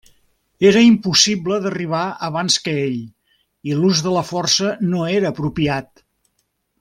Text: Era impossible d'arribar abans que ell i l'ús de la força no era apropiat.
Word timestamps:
Era 0.69 0.81
impossible 0.85 1.57
d'arribar 1.65 1.99
abans 2.29 2.57
que 2.67 2.73
ell 2.87 2.95
i 3.73 3.77
l'ús 3.83 4.01
de 4.07 4.15
la 4.19 4.23
força 4.33 4.71
no 4.95 5.03
era 5.21 5.31
apropiat. 5.35 6.03